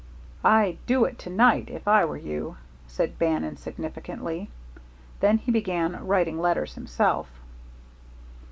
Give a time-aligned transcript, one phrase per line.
[0.43, 2.57] "I'd do it to night, if I were you,"
[2.87, 4.49] said Bannon, significantly.
[5.19, 7.29] Then he began writing letters himself.